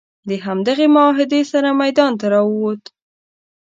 د 0.29 0.31
همدغې 0.45 0.87
معاهدې 0.95 1.41
سره 1.51 1.69
میدان 1.81 2.11
ته 2.19 2.25
راووت. 2.33 2.83